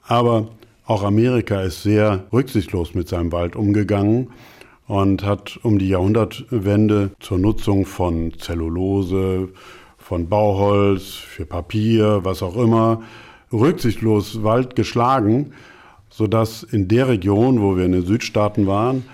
[0.06, 0.50] Aber
[0.86, 4.32] auch Amerika ist sehr rücksichtslos mit seinem Wald umgegangen
[4.88, 9.50] und hat um die Jahrhundertwende zur Nutzung von Zellulose,
[10.10, 13.04] von Bauholz, für Papier, was auch immer,
[13.54, 15.52] rücksichtslos Wald geschlagen,
[16.10, 19.06] sodass in der Region, wo wir in den Südstaaten waren,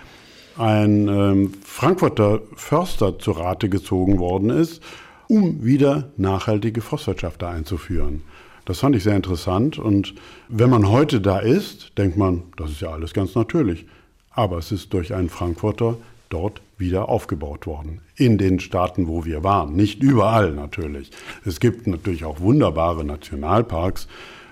[0.58, 4.81] ein ähm, Frankfurter Förster zu Rate gezogen worden ist,
[5.27, 8.21] um wieder nachhaltige Forstwirtschaft da einzuführen.
[8.63, 10.15] Das fand ich sehr interessant und
[10.47, 13.86] wenn man heute da ist, denkt man, das ist ja alles ganz natürlich.
[14.31, 15.97] Aber es ist durch einen Frankfurter
[16.29, 18.01] dort wieder aufgebaut worden.
[18.15, 19.75] In den Staaten, wo wir waren.
[19.75, 21.11] Nicht überall natürlich.
[21.45, 24.07] Es gibt natürlich auch wunderbare Nationalparks,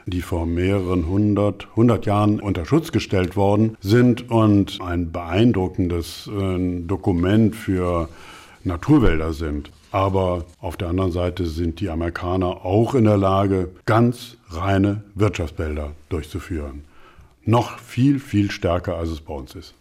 [0.06, 6.82] die vor mehreren hundert, hundert Jahren unter Schutz gestellt worden sind und ein beeindruckendes äh,
[6.82, 8.10] Dokument für
[8.64, 9.72] Naturwälder sind.
[9.92, 15.92] Aber auf der anderen Seite sind die Amerikaner auch in der Lage, ganz reine Wirtschaftswälder
[16.10, 16.84] durchzuführen.
[17.46, 19.76] Noch viel, viel stärker, als es bei uns ist.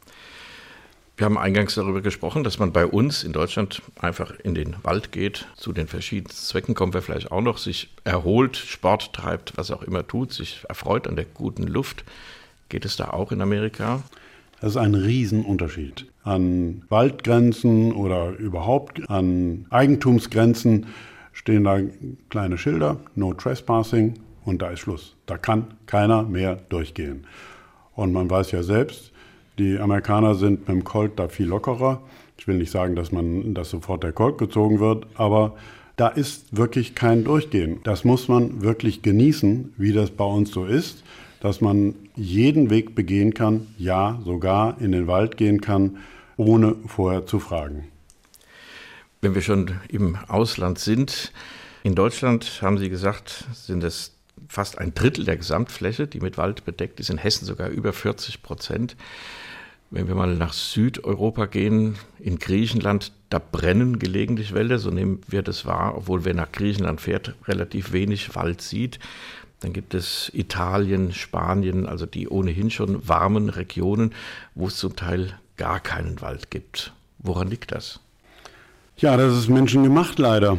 [1.16, 5.12] Wir haben eingangs darüber gesprochen, dass man bei uns in Deutschland einfach in den Wald
[5.12, 9.70] geht, zu den verschiedenen Zwecken kommen wir vielleicht auch noch, sich erholt, Sport treibt, was
[9.70, 12.04] auch immer tut, sich erfreut an der guten Luft.
[12.70, 14.02] Geht es da auch in Amerika?
[14.60, 16.06] Das ist ein Riesenunterschied.
[16.24, 20.86] An Waldgrenzen oder überhaupt an Eigentumsgrenzen
[21.32, 21.80] stehen da
[22.30, 25.14] kleine Schilder, no trespassing und da ist Schluss.
[25.26, 27.26] Da kann keiner mehr durchgehen.
[27.94, 29.11] Und man weiß ja selbst,
[29.58, 32.02] die Amerikaner sind mit dem Colt da viel lockerer.
[32.38, 35.54] Ich will nicht sagen, dass man, dass sofort der Colt gezogen wird, aber
[35.96, 37.80] da ist wirklich kein Durchgehen.
[37.84, 41.04] Das muss man wirklich genießen, wie das bei uns so ist,
[41.40, 45.98] dass man jeden Weg begehen kann, ja, sogar in den Wald gehen kann,
[46.36, 47.88] ohne vorher zu fragen.
[49.20, 51.32] Wenn wir schon im Ausland sind,
[51.84, 54.16] in Deutschland haben Sie gesagt, sind es
[54.48, 58.42] fast ein Drittel der Gesamtfläche, die mit Wald bedeckt ist, in Hessen sogar über 40
[58.42, 58.96] Prozent.
[59.92, 65.42] Wenn wir mal nach Südeuropa gehen, in Griechenland, da brennen gelegentlich Wälder, so nehmen wir
[65.42, 68.98] das wahr, obwohl wer nach Griechenland fährt, relativ wenig Wald sieht.
[69.60, 74.14] Dann gibt es Italien, Spanien, also die ohnehin schon warmen Regionen,
[74.54, 76.94] wo es zum Teil gar keinen Wald gibt.
[77.18, 78.00] Woran liegt das?
[78.96, 80.56] Ja, das ist menschengemacht leider.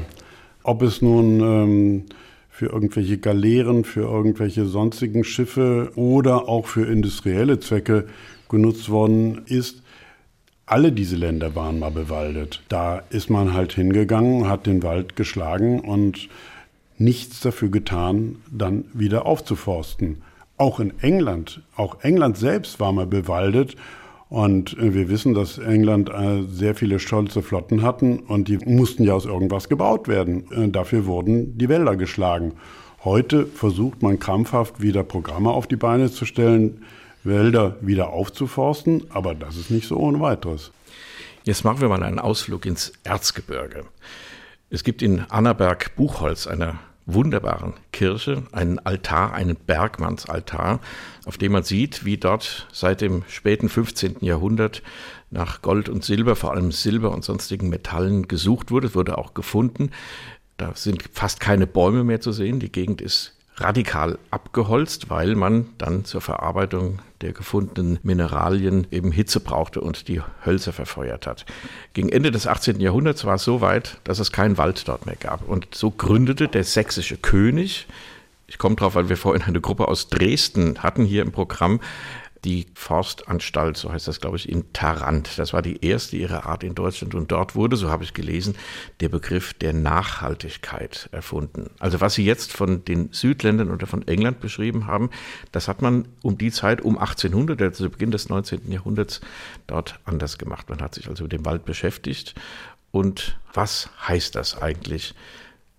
[0.62, 2.06] Ob es nun ähm,
[2.52, 8.06] für irgendwelche Galeeren, für irgendwelche sonstigen Schiffe oder auch für industrielle Zwecke
[8.54, 9.82] genutzt worden ist.
[10.66, 12.62] Alle diese Länder waren mal bewaldet.
[12.70, 16.30] Da ist man halt hingegangen, hat den Wald geschlagen und
[16.98, 20.22] nichts dafür getan, dann wieder aufzuforsten.
[20.56, 23.76] Auch in England, auch England selbst war mal bewaldet
[24.30, 29.04] und äh, wir wissen, dass England äh, sehr viele stolze Flotten hatten und die mussten
[29.04, 30.46] ja aus irgendwas gebaut werden.
[30.52, 32.54] Äh, dafür wurden die Wälder geschlagen.
[33.04, 36.84] Heute versucht man krampfhaft wieder Programme auf die Beine zu stellen,
[37.26, 40.72] Wälder wieder aufzuforsten, aber das ist nicht so ohne weiteres.
[41.44, 43.86] Jetzt machen wir mal einen Ausflug ins Erzgebirge.
[44.70, 50.80] Es gibt in Annaberg-Buchholz, einer wunderbaren Kirche, einen Altar, einen Bergmannsaltar,
[51.26, 54.18] auf dem man sieht, wie dort seit dem späten 15.
[54.22, 54.82] Jahrhundert
[55.32, 58.88] nach Gold und Silber, vor allem Silber und sonstigen Metallen gesucht wurde.
[58.88, 59.92] Es wurde auch gefunden.
[60.58, 62.60] Da sind fast keine Bäume mehr zu sehen.
[62.60, 69.40] Die Gegend ist radikal abgeholzt, weil man dann zur Verarbeitung der gefundenen Mineralien eben Hitze
[69.40, 71.46] brauchte und die Hölzer verfeuert hat.
[71.94, 72.80] Gegen Ende des 18.
[72.80, 75.48] Jahrhunderts war es so weit, dass es keinen Wald dort mehr gab.
[75.48, 77.88] Und so gründete der sächsische König
[78.48, 81.80] Ich komme drauf, weil wir vorhin eine Gruppe aus Dresden hatten hier im Programm
[82.44, 85.38] die Forstanstalt, so heißt das, glaube ich, in Tarant.
[85.38, 88.56] Das war die erste ihrer Art in Deutschland und dort wurde, so habe ich gelesen,
[89.00, 91.70] der Begriff der Nachhaltigkeit erfunden.
[91.80, 95.10] Also was Sie jetzt von den Südländern oder von England beschrieben haben,
[95.52, 98.72] das hat man um die Zeit, um 1800, also Beginn des 19.
[98.72, 99.22] Jahrhunderts,
[99.68, 100.70] dort anders gemacht.
[100.70, 102.36] Man hat sich also mit dem Wald beschäftigt.
[102.92, 105.16] Und was heißt das eigentlich?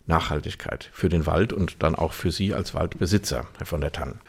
[0.07, 4.21] Nachhaltigkeit für den Wald und dann auch für Sie als Waldbesitzer, Herr von der Tann.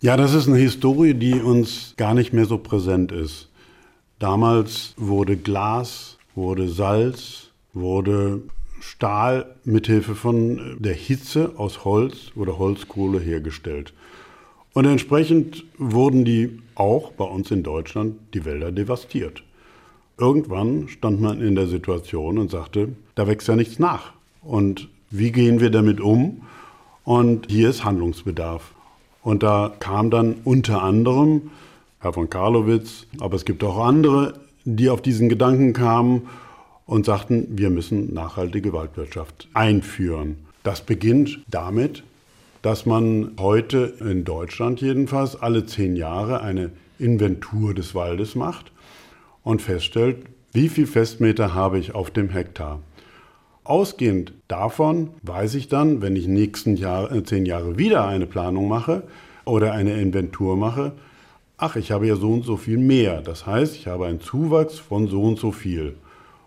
[0.00, 3.48] Ja, das ist eine Historie, die uns gar nicht mehr so präsent ist.
[4.20, 8.42] Damals wurde Glas, wurde Salz, wurde
[8.78, 13.92] Stahl mithilfe von der Hitze aus Holz oder Holzkohle hergestellt.
[14.72, 19.42] Und entsprechend wurden die auch bei uns in Deutschland die Wälder devastiert.
[20.16, 24.12] Irgendwann stand man in der Situation und sagte, da wächst ja nichts nach.
[24.42, 26.42] Und wie gehen wir damit um?
[27.02, 28.74] Und hier ist Handlungsbedarf.
[29.28, 31.50] Und da kam dann unter anderem
[32.00, 36.28] Herr von Karlowitz, aber es gibt auch andere, die auf diesen Gedanken kamen
[36.86, 40.38] und sagten, wir müssen nachhaltige Waldwirtschaft einführen.
[40.62, 42.04] Das beginnt damit,
[42.62, 48.72] dass man heute in Deutschland jedenfalls alle zehn Jahre eine Inventur des Waldes macht
[49.44, 52.80] und feststellt, wie viel Festmeter habe ich auf dem Hektar.
[53.68, 58.66] Ausgehend davon weiß ich dann, wenn ich nächsten Jahr, äh, zehn Jahre wieder eine Planung
[58.66, 59.02] mache
[59.44, 60.92] oder eine Inventur mache,
[61.58, 63.20] ach, ich habe ja so und so viel mehr.
[63.20, 65.96] Das heißt, ich habe einen Zuwachs von so und so viel.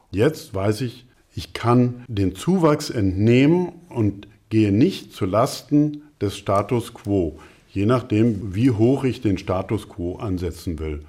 [0.09, 1.05] Jetzt weiß ich,
[1.35, 7.37] ich kann den Zuwachs entnehmen und gehe nicht zu Lasten des Status quo,
[7.69, 11.01] je nachdem, wie hoch ich den Status quo ansetzen will.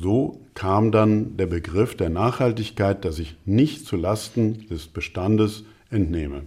[0.00, 6.42] So kam dann der Begriff der Nachhaltigkeit, dass ich nicht zu Lasten des Bestandes entnehme.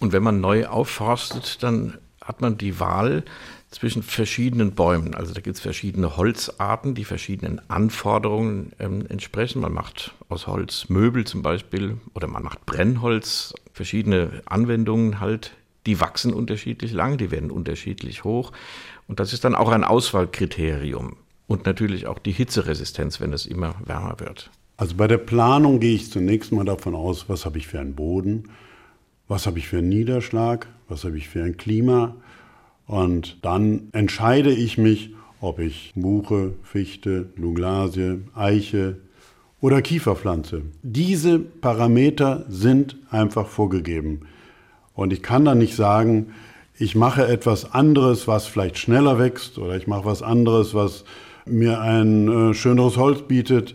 [0.00, 3.24] Und wenn man neu aufforstet, dann hat man die Wahl
[3.70, 5.14] zwischen verschiedenen Bäumen.
[5.14, 9.60] Also da gibt es verschiedene Holzarten, die verschiedenen Anforderungen ähm, entsprechen.
[9.60, 15.52] Man macht aus Holz Möbel zum Beispiel oder man macht Brennholz, verschiedene Anwendungen halt.
[15.86, 18.52] Die wachsen unterschiedlich lang, die werden unterschiedlich hoch.
[19.08, 21.16] Und das ist dann auch ein Auswahlkriterium.
[21.46, 24.50] Und natürlich auch die Hitzeresistenz, wenn es immer wärmer wird.
[24.76, 27.94] Also bei der Planung gehe ich zunächst mal davon aus, was habe ich für einen
[27.94, 28.50] Boden,
[29.28, 32.16] was habe ich für einen Niederschlag, was habe ich für ein Klima.
[32.86, 38.96] Und dann entscheide ich mich, ob ich Buche, Fichte, Douglasie, Eiche
[39.60, 40.62] oder Kiefer pflanze.
[40.82, 44.22] Diese Parameter sind einfach vorgegeben.
[44.94, 46.32] Und ich kann dann nicht sagen,
[46.78, 51.04] ich mache etwas anderes, was vielleicht schneller wächst, oder ich mache was anderes, was
[51.46, 53.74] mir ein äh, schöneres Holz bietet.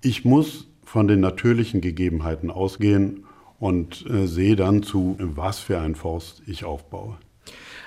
[0.00, 3.24] Ich muss von den natürlichen Gegebenheiten ausgehen
[3.58, 7.16] und äh, sehe dann zu, was für ein Forst ich aufbaue.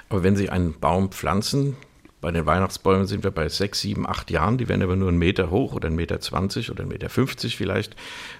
[0.09, 1.75] Aber wenn Sie einen Baum pflanzen,
[2.19, 5.19] bei den Weihnachtsbäumen sind wir bei sechs, sieben, acht Jahren, die werden aber nur einen
[5.19, 7.95] Meter hoch oder einen Meter zwanzig oder einen Meter fünfzig vielleicht.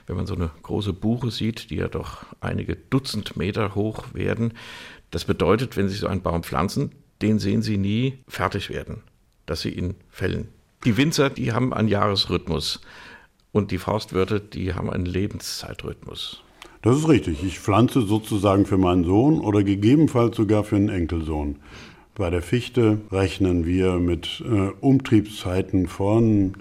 [0.08, 4.54] Wenn man so eine große Buche sieht, die ja doch einige Dutzend Meter hoch werden,
[5.12, 9.04] das bedeutet, wenn Sie so einen Baum pflanzen, den sehen Sie nie fertig werden,
[9.46, 10.50] dass Sie ihn fällen.
[10.86, 12.82] Die Winzer, die haben einen Jahresrhythmus
[13.52, 16.44] und die Forstwirte, die haben einen Lebenszeitrhythmus.
[16.82, 17.44] Das ist richtig.
[17.44, 21.58] Ich pflanze sozusagen für meinen Sohn oder gegebenenfalls sogar für einen Enkelsohn.
[22.16, 26.54] Bei der Fichte rechnen wir mit äh, Umtriebszeiten von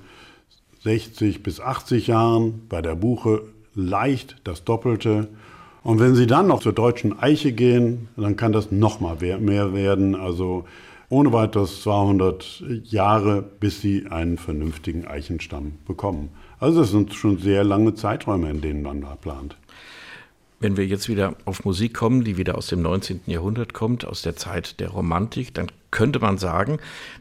[0.83, 3.43] 60 bis 80 Jahren, bei der Buche
[3.75, 5.29] leicht das Doppelte.
[5.83, 9.73] Und wenn Sie dann noch zur deutschen Eiche gehen, dann kann das noch mal mehr
[9.73, 10.15] werden.
[10.15, 10.65] Also
[11.09, 16.31] ohne weiteres 200 Jahre, bis Sie einen vernünftigen Eichenstamm bekommen.
[16.59, 19.57] Also das sind schon sehr lange Zeiträume, in denen man da plant.
[20.59, 23.21] Wenn wir jetzt wieder auf Musik kommen, die wieder aus dem 19.
[23.27, 26.79] Jahrhundert kommt, aus der Zeit der Romantik, dann könnte man sagen,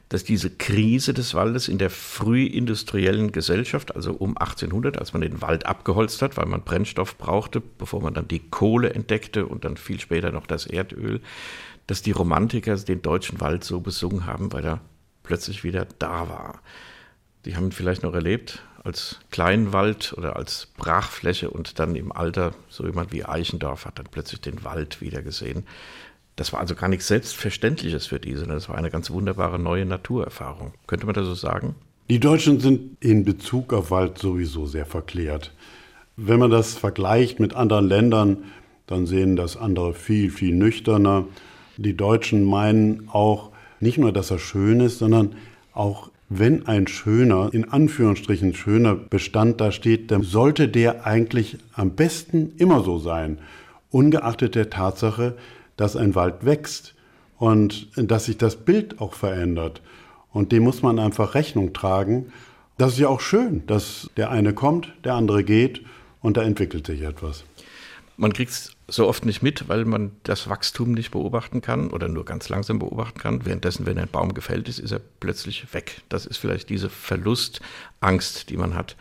[0.08, 5.42] dass diese Krise des Waldes in der frühindustriellen Gesellschaft, also um 1800, als man den
[5.42, 9.76] Wald abgeholzt hat, weil man Brennstoff brauchte, bevor man dann die Kohle entdeckte und dann
[9.76, 11.20] viel später noch das Erdöl,
[11.88, 14.82] dass die Romantiker den deutschen Wald so besungen haben, weil er
[15.24, 16.62] plötzlich wieder da war.
[17.46, 22.54] Die haben ihn vielleicht noch erlebt, als Kleinwald oder als Brachfläche und dann im Alter,
[22.70, 25.64] so jemand wie Eichendorff hat dann plötzlich den Wald wieder gesehen.
[26.36, 29.86] Das war also gar nichts Selbstverständliches für die, sondern das war eine ganz wunderbare neue
[29.86, 30.74] Naturerfahrung.
[30.86, 31.76] Könnte man das so sagen?
[32.10, 35.54] Die Deutschen sind in Bezug auf Wald sowieso sehr verklärt.
[36.18, 38.44] Wenn man das vergleicht mit anderen Ländern,
[38.86, 41.26] dann sehen das andere viel, viel nüchterner.
[41.78, 45.36] Die Deutschen meinen auch nicht nur, dass er schön ist, sondern
[45.74, 51.92] auch wenn ein schöner, in Anführungsstrichen schöner Bestand da steht, dann sollte der eigentlich am
[51.92, 53.40] besten immer so sein,
[53.92, 55.38] ungeachtet der Tatsache,
[55.78, 56.96] dass ein Wald wächst
[57.38, 59.82] und dass sich das Bild auch verändert.
[60.32, 62.32] Und dem muss man einfach Rechnung tragen.
[62.78, 65.82] Das ist ja auch schön, dass der eine kommt, der andere geht
[66.22, 67.46] und da entwickelt sich etwas.
[68.18, 72.08] Man kriegt es so oft nicht mit, weil man das Wachstum nicht beobachten kann oder
[72.08, 73.46] nur ganz langsam beobachten kann.
[73.46, 76.02] Währenddessen, wenn ein Baum gefällt ist, ist er plötzlich weg.
[76.10, 78.96] Das ist vielleicht diese Verlustangst, die man hat,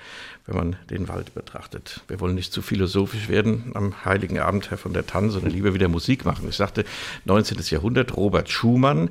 [0.47, 2.01] wenn man den Wald betrachtet.
[2.09, 5.75] Wir wollen nicht zu philosophisch werden am Heiligen Abend, Herr von der Tann, sondern lieber
[5.75, 6.49] wieder Musik machen.
[6.49, 6.85] Ich sagte
[7.27, 7.59] 19.
[7.69, 9.11] Jahrhundert, Robert Schumann,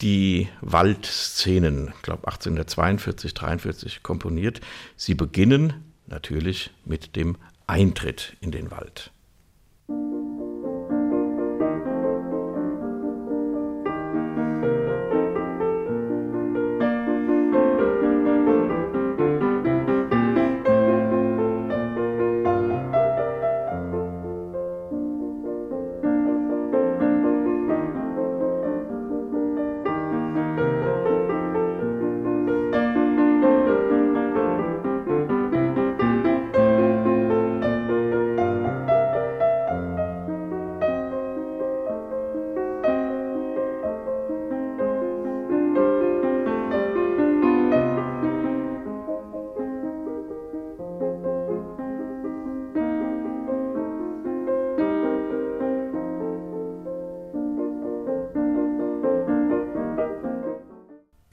[0.00, 4.60] die Waldszenen, ich glaube 1842, 43 komponiert.
[4.96, 5.74] Sie beginnen
[6.06, 9.11] natürlich mit dem Eintritt in den Wald.
[9.88, 10.21] thank you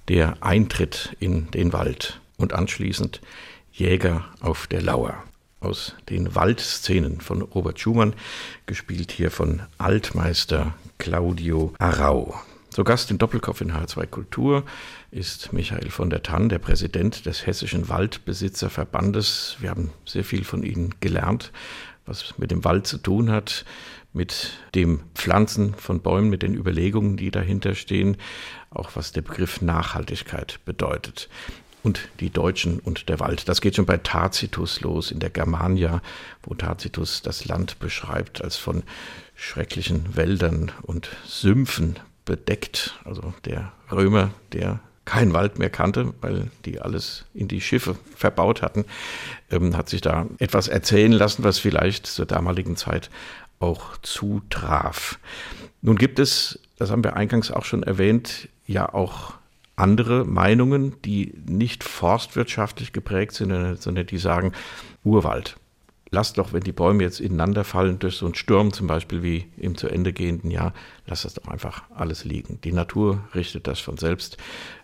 [0.09, 3.21] der Eintritt in den Wald und anschließend
[3.71, 5.23] Jäger auf der Lauer.
[5.61, 8.15] Aus den Waldszenen von Robert Schumann,
[8.65, 12.39] gespielt hier von Altmeister Claudio Arau.
[12.69, 14.63] Zu Gast in Doppelkopf in H2 Kultur
[15.11, 19.57] ist Michael von der Tann, der Präsident des Hessischen Waldbesitzerverbandes.
[19.59, 21.51] Wir haben sehr viel von Ihnen gelernt,
[22.09, 23.65] was mit dem Wald zu tun hat,
[24.11, 28.17] mit dem Pflanzen von Bäumen, mit den Überlegungen, die dahinter stehen,
[28.71, 31.29] auch was der Begriff Nachhaltigkeit bedeutet.
[31.81, 33.47] Und die Deutschen und der Wald.
[33.47, 36.01] Das geht schon bei Tacitus los in der Germania,
[36.43, 38.83] wo Tacitus das Land beschreibt als von
[39.35, 41.95] schrecklichen Wäldern und Sümpfen
[42.25, 42.99] bedeckt.
[43.05, 48.61] Also der Römer, der keinen Wald mehr kannte, weil die alles in die Schiffe verbaut
[48.61, 48.85] hatten,
[49.49, 53.09] ähm, hat sich da etwas erzählen lassen, was vielleicht zur damaligen Zeit
[53.59, 55.17] auch zutraf.
[55.81, 59.33] Nun gibt es, das haben wir eingangs auch schon erwähnt, ja auch
[59.75, 64.53] andere Meinungen, die nicht forstwirtschaftlich geprägt sind, sondern die sagen,
[65.03, 65.55] Urwald.
[66.11, 69.45] Lasst doch, wenn die Bäume jetzt ineinander fallen durch so einen Sturm, zum Beispiel wie
[69.57, 70.73] im zu Ende gehenden Jahr,
[71.05, 72.59] lasst das doch einfach alles liegen.
[72.63, 74.37] Die Natur richtet das von selbst.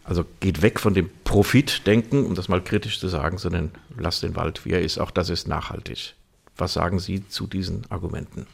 [0.04, 4.36] Also geht weg von dem Profitdenken, um das mal kritisch zu sagen, sondern lasst den
[4.36, 5.00] Wald, wie er ist.
[5.00, 6.14] Auch das ist nachhaltig.
[6.58, 8.46] Was sagen Sie zu diesen Argumenten?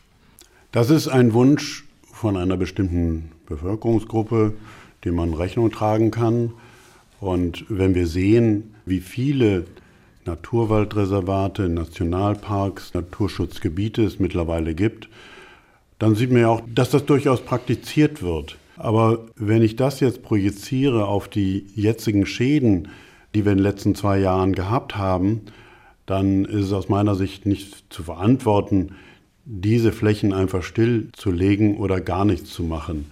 [0.72, 4.54] Das ist ein Wunsch von einer bestimmten Bevölkerungsgruppe,
[5.04, 6.54] dem man Rechnung tragen kann.
[7.20, 9.66] Und wenn wir sehen, wie viele
[10.26, 15.10] Naturwaldreservate, Nationalparks, Naturschutzgebiete es mittlerweile gibt,
[16.00, 18.58] dann sieht man ja auch, dass das durchaus praktiziert wird.
[18.78, 22.88] Aber wenn ich das jetzt projiziere auf die jetzigen Schäden,
[23.36, 25.42] die wir in den letzten zwei Jahren gehabt haben,
[26.06, 28.96] dann ist es aus meiner Sicht nicht zu verantworten,
[29.46, 33.12] diese Flächen einfach stillzulegen oder gar nichts zu machen.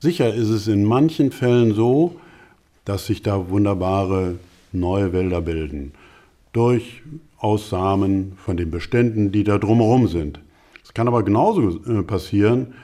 [0.00, 2.16] Sicher ist es in manchen Fällen so,
[2.84, 4.36] dass sich da wunderbare
[4.72, 5.92] neue Wälder bilden.
[6.58, 7.02] Durch
[7.36, 10.40] Aussamen von den Beständen, die da drumherum sind.
[10.82, 12.74] Es kann aber genauso äh, passieren,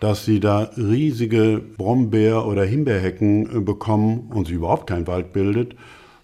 [0.00, 5.76] dass sie da riesige Brombeer- oder Himbeerhecken äh, bekommen und sich überhaupt kein Wald bildet,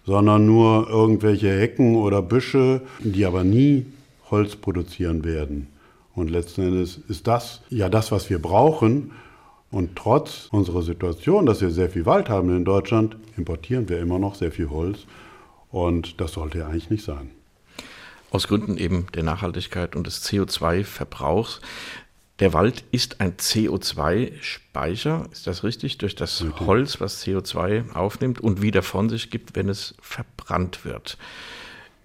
[0.05, 3.87] sondern nur irgendwelche Hecken oder Büsche, die aber nie
[4.31, 5.69] Holz produzieren werden.
[6.15, 9.13] Und letzten Endes ist das ja das, was wir brauchen.
[9.71, 14.19] Und trotz unserer Situation, dass wir sehr viel Wald haben in Deutschland, importieren wir immer
[14.19, 15.07] noch sehr viel Holz.
[15.71, 17.31] Und das sollte ja eigentlich nicht sein.
[18.31, 21.61] Aus Gründen eben der Nachhaltigkeit und des CO2-Verbrauchs.
[22.41, 25.99] Der Wald ist ein CO2-Speicher, ist das richtig?
[25.99, 31.19] Durch das Holz, was CO2 aufnimmt und wieder von sich gibt, wenn es verbrannt wird.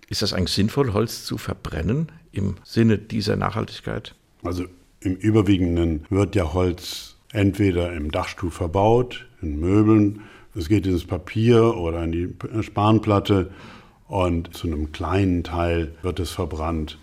[0.10, 4.16] Ist das eigentlich sinnvoll, Holz zu verbrennen im Sinne dieser Nachhaltigkeit?
[4.44, 4.66] Also
[5.02, 10.22] im Überwiegenden wird ja Holz entweder im Dachstuhl verbaut, in Möbeln,
[10.56, 12.30] es geht ins Papier oder in die
[12.62, 13.50] Spanplatte
[14.08, 17.00] und zu einem kleinen Teil wird es verbrannt.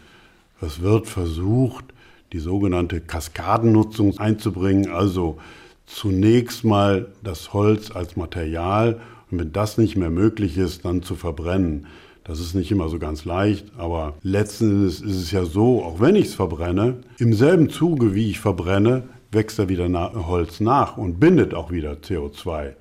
[0.61, 1.84] Es wird versucht,
[2.32, 5.38] die sogenannte Kaskadennutzung einzubringen, also
[5.86, 11.16] zunächst mal das Holz als Material und wenn das nicht mehr möglich ist, dann zu
[11.16, 11.86] verbrennen.
[12.22, 15.98] Das ist nicht immer so ganz leicht, aber letzten Endes ist es ja so, auch
[16.01, 19.88] wenn ich es verbrenne, im selben Zuge, wie ich verbrenne, wächst da wieder
[20.28, 22.74] Holz nach und bindet auch wieder CO2.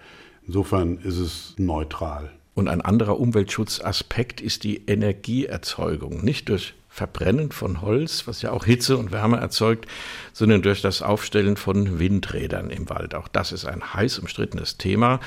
[0.50, 2.32] Insofern ist es neutral.
[2.56, 6.26] Und ein anderer Umweltschutzaspekt ist die Energieerzeugung.
[6.26, 9.86] Nicht durch Verbrennen von Holz, was ja auch Hitze und Wärme erzeugt,
[10.34, 13.14] sondern durch das Aufstellen von Windrädern im Wald.
[13.14, 15.20] Auch das ist ein heiß umstrittenes Thema.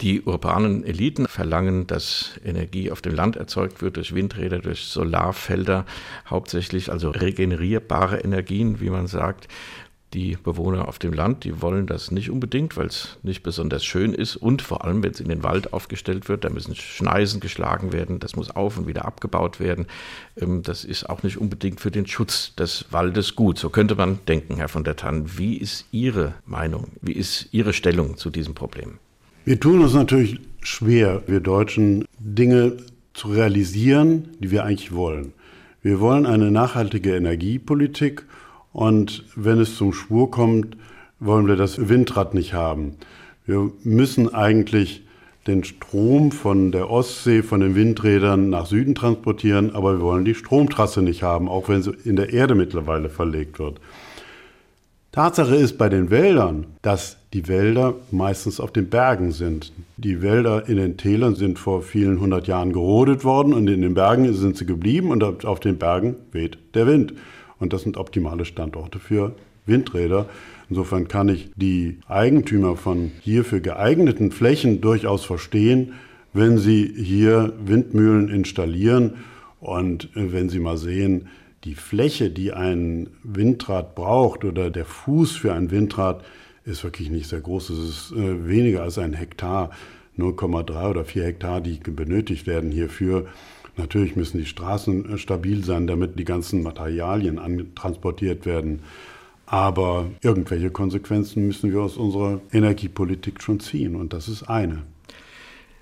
[0.00, 5.86] Die urbanen Eliten verlangen, dass Energie auf dem Land erzeugt wird durch Windräder, durch Solarfelder,
[6.28, 9.46] hauptsächlich also regenerierbare Energien, wie man sagt
[10.14, 14.14] die Bewohner auf dem Land, die wollen das nicht unbedingt, weil es nicht besonders schön
[14.14, 17.92] ist und vor allem, wenn es in den Wald aufgestellt wird, da müssen Schneisen geschlagen
[17.92, 19.86] werden, das muss auf und wieder abgebaut werden.
[20.40, 23.58] Ähm, das ist auch nicht unbedingt für den Schutz des Waldes gut.
[23.58, 25.36] So könnte man denken, Herr von der Tann.
[25.36, 28.98] Wie ist Ihre Meinung, wie ist Ihre Stellung zu diesem Problem?
[29.44, 32.76] Wir tun uns natürlich schwer, wir Deutschen, Dinge
[33.14, 35.32] zu realisieren, die wir eigentlich wollen.
[35.82, 38.24] Wir wollen eine nachhaltige Energiepolitik
[38.74, 40.76] und wenn es zum Schwur kommt,
[41.20, 42.96] wollen wir das Windrad nicht haben.
[43.46, 45.04] Wir müssen eigentlich
[45.46, 50.34] den Strom von der Ostsee, von den Windrädern nach Süden transportieren, aber wir wollen die
[50.34, 53.80] Stromtrasse nicht haben, auch wenn sie in der Erde mittlerweile verlegt wird.
[55.12, 59.72] Tatsache ist bei den Wäldern, dass die Wälder meistens auf den Bergen sind.
[59.96, 63.94] Die Wälder in den Tälern sind vor vielen hundert Jahren gerodet worden und in den
[63.94, 67.14] Bergen sind sie geblieben und auf den Bergen weht der Wind.
[67.58, 69.34] Und das sind optimale Standorte für
[69.66, 70.28] Windräder.
[70.68, 75.94] Insofern kann ich die Eigentümer von hierfür geeigneten Flächen durchaus verstehen,
[76.32, 79.14] wenn sie hier Windmühlen installieren
[79.60, 81.28] und wenn sie mal sehen,
[81.64, 86.22] die Fläche, die ein Windrad braucht oder der Fuß für ein Windrad
[86.64, 87.70] ist wirklich nicht sehr groß.
[87.70, 89.70] Es ist äh, weniger als ein Hektar,
[90.18, 93.26] 0,3 oder 4 Hektar, die benötigt werden hierfür.
[93.76, 97.40] Natürlich müssen die Straßen äh, stabil sein, damit die ganzen Materialien
[97.74, 98.80] transportiert werden.
[99.46, 103.94] Aber irgendwelche Konsequenzen müssen wir aus unserer Energiepolitik schon ziehen.
[103.94, 104.82] Und das ist eine.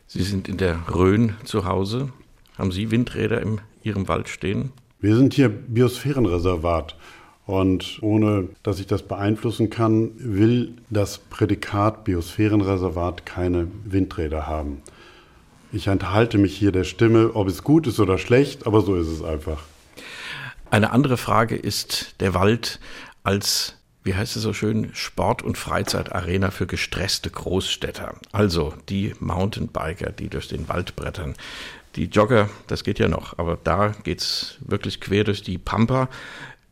[0.07, 2.11] Sie sind in der Rhön zu Hause.
[2.59, 4.73] Haben Sie Windräder in Ihrem Wald stehen?
[5.01, 6.97] Wir sind hier Biosphärenreservat.
[7.45, 14.83] Und ohne dass ich das beeinflussen kann, will das Prädikat Biosphärenreservat keine Windräder haben.
[15.73, 19.09] Ich enthalte mich hier der Stimme, ob es gut ist oder schlecht, aber so ist
[19.09, 19.63] es einfach.
[20.71, 22.79] Eine andere Frage ist der Wald
[23.25, 28.15] als wie heißt es so schön, Sport- und Freizeitarena für gestresste Großstädter.
[28.33, 31.35] Also die Mountainbiker, die durch den Wald brettern.
[31.95, 36.09] Die Jogger, das geht ja noch, aber da geht es wirklich quer durch die Pampa.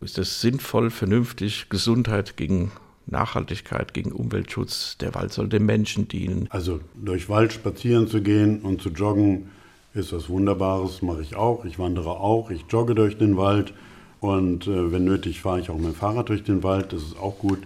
[0.00, 2.72] Ist es sinnvoll, vernünftig, Gesundheit gegen
[3.10, 4.96] Nachhaltigkeit, gegen Umweltschutz.
[4.98, 6.46] Der Wald soll dem Menschen dienen.
[6.50, 9.50] Also durch Wald spazieren zu gehen und zu joggen
[9.94, 11.64] ist was Wunderbares, mache ich auch.
[11.64, 13.72] Ich wandere auch, ich jogge durch den Wald
[14.20, 17.18] und äh, wenn nötig fahre ich auch mit dem Fahrrad durch den Wald, das ist
[17.18, 17.58] auch gut.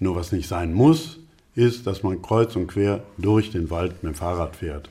[0.00, 1.18] Nur was nicht sein muss,
[1.54, 4.88] ist, dass man kreuz und quer durch den Wald mit dem Fahrrad fährt.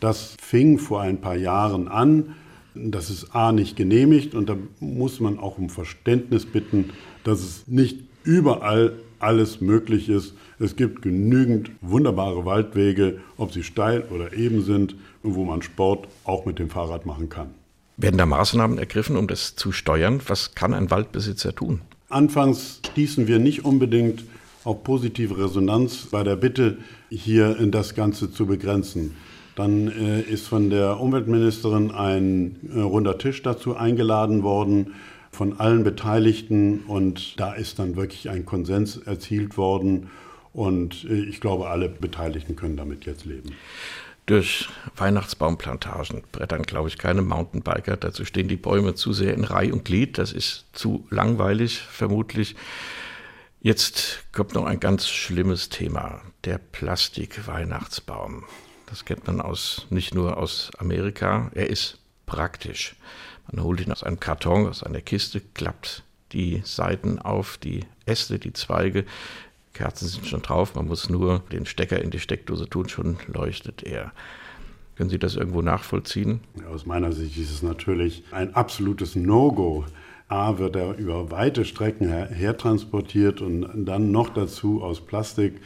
[0.00, 2.36] Das fing vor ein paar Jahren an.
[2.74, 6.90] Das ist A nicht genehmigt und da muss man auch um Verständnis bitten,
[7.24, 10.34] dass es nicht überall alles möglich ist.
[10.58, 16.08] Es gibt genügend wunderbare Waldwege, ob sie steil oder eben sind und wo man Sport
[16.24, 17.50] auch mit dem Fahrrad machen kann.
[17.96, 20.20] Werden da Maßnahmen ergriffen, um das zu steuern?
[20.26, 21.82] Was kann ein Waldbesitzer tun?
[22.08, 24.24] Anfangs stießen wir nicht unbedingt
[24.64, 26.78] auf positive Resonanz bei der Bitte,
[27.10, 29.16] hier das Ganze zu begrenzen.
[29.54, 34.94] Dann äh, ist von der Umweltministerin ein äh, runder Tisch dazu eingeladen worden
[35.30, 40.10] von allen Beteiligten und da ist dann wirklich ein Konsens erzielt worden
[40.52, 43.50] und äh, ich glaube, alle Beteiligten können damit jetzt leben.
[44.26, 47.96] Durch Weihnachtsbaumplantagen brettern, glaube ich, keine Mountainbiker.
[47.96, 50.18] Dazu stehen die Bäume zu sehr in Reihe und Glied.
[50.18, 52.54] Das ist zu langweilig, vermutlich.
[53.60, 56.20] Jetzt kommt noch ein ganz schlimmes Thema.
[56.44, 58.44] Der Plastik-Weihnachtsbaum.
[58.86, 61.50] Das kennt man aus, nicht nur aus Amerika.
[61.54, 62.94] Er ist praktisch.
[63.52, 68.38] Man holt ihn aus einem Karton, aus einer Kiste, klappt die Seiten auf, die Äste,
[68.38, 69.04] die Zweige.
[69.72, 73.82] Kerzen sind schon drauf, man muss nur den Stecker in die Steckdose tun, schon leuchtet
[73.82, 74.12] er.
[74.96, 76.40] Können Sie das irgendwo nachvollziehen?
[76.70, 79.86] Aus meiner Sicht ist es natürlich ein absolutes No-Go.
[80.28, 85.60] A wird er über weite Strecken her hertransportiert und dann noch dazu aus Plastik.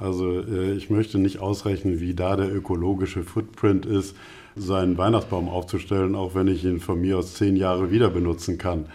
[0.00, 4.16] Also äh, ich möchte nicht ausrechnen, wie da der ökologische Footprint ist
[4.56, 8.86] seinen Weihnachtsbaum aufzustellen, auch wenn ich ihn von mir aus zehn Jahre wieder benutzen kann.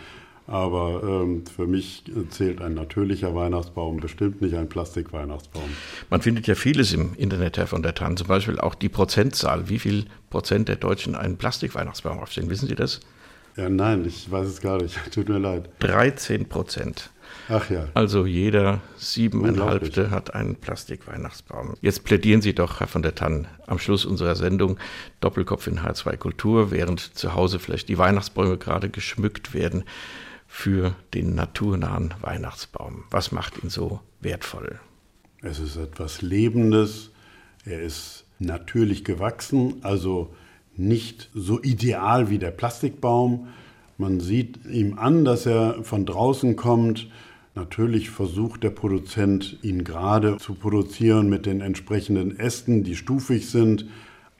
[0.48, 5.64] Aber ähm, für mich zählt ein natürlicher Weihnachtsbaum bestimmt nicht ein Plastikweihnachtsbaum.
[6.12, 9.70] Man findet ja vieles im Internet, Herr von der Tann, zum Beispiel auch die Prozentzahl.
[9.70, 12.50] Wie viel Prozent der Deutschen einen Plastikweihnachtsbaum aufstellen?
[12.50, 13.00] Wissen Sie das?
[13.58, 15.00] Ja, nein, ich weiß es gar nicht.
[15.12, 15.70] Tut mir leid.
[15.80, 17.10] 13 Prozent.
[17.50, 17.88] Ach ja.
[17.94, 21.76] Also jeder siebeneinhalbte hat einen Plastikweihnachtsbaum.
[21.82, 24.78] Jetzt plädieren Sie doch, Herr von der Tann, am Schluss unserer Sendung
[25.20, 29.84] Doppelkopf in H2 Kultur, während zu Hause vielleicht die Weihnachtsbäume gerade geschmückt werden,
[30.48, 33.04] für den naturnahen Weihnachtsbaum.
[33.12, 34.80] Was macht ihn so wertvoll?
[35.42, 37.12] Es ist etwas Lebendes.
[37.66, 40.34] Er ist natürlich gewachsen, also
[40.78, 43.50] nicht so ideal wie der Plastikbaum.
[43.98, 47.08] Man sieht ihm an, dass er von draußen kommt.
[47.56, 53.86] Natürlich versucht der Produzent, ihn gerade zu produzieren mit den entsprechenden Ästen, die stufig sind.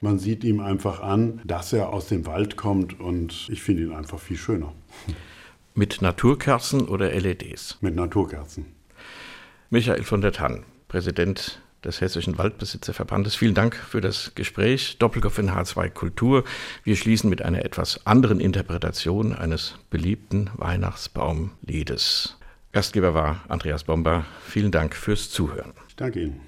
[0.02, 3.94] Man sieht ihm einfach an, dass er aus dem Wald kommt und ich finde ihn
[3.94, 4.74] einfach viel schöner.
[5.74, 7.78] Mit Naturkerzen oder LEDs?
[7.80, 8.66] Mit Naturkerzen.
[9.70, 13.36] Michael von der Tann, Präsident des Hessischen Waldbesitzerverbandes.
[13.36, 14.98] Vielen Dank für das Gespräch.
[15.00, 16.44] Doppelkopf in H2 Kultur.
[16.84, 22.38] Wir schließen mit einer etwas anderen Interpretation eines beliebten Weihnachtsbaumliedes.
[22.76, 24.26] Gastgeber war Andreas Bomber.
[24.46, 25.72] Vielen Dank fürs Zuhören.
[25.88, 26.42] Ich danke Ihnen.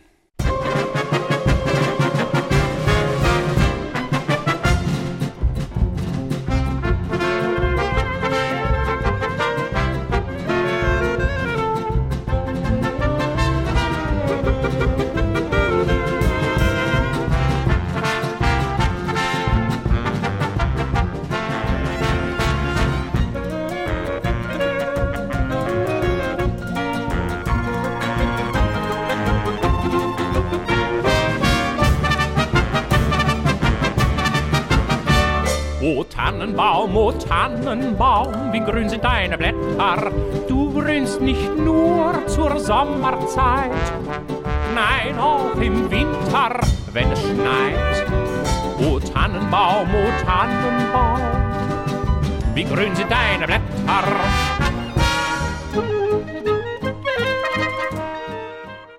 [52.70, 53.64] Grün sind deine Blätter.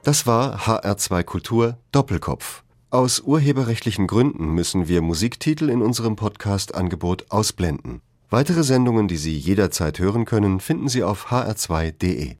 [0.02, 2.62] Das war HR2 Kultur Doppelkopf.
[2.90, 8.00] Aus urheberrechtlichen Gründen müssen wir Musiktitel in unserem Podcast-Angebot ausblenden.
[8.30, 12.36] Weitere Sendungen, die Sie jederzeit hören können, finden Sie auf hr2.de.